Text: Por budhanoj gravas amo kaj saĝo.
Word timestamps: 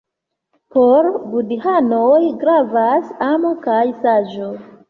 Por 0.77 1.09
budhanoj 1.33 2.23
gravas 2.45 3.15
amo 3.29 3.55
kaj 3.67 3.81
saĝo. 4.03 4.53